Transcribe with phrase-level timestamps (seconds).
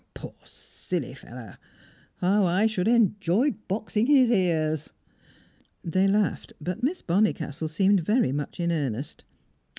[0.15, 1.57] Poor silly fellow!
[2.21, 4.93] How I should enjoy boxing his ears!"
[5.83, 9.25] They laughed, but Miss Bonnicastle seemed very much in earnest.